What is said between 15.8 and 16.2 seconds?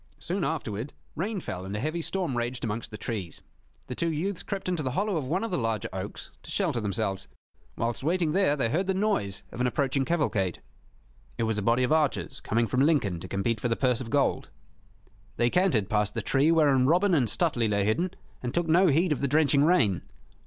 past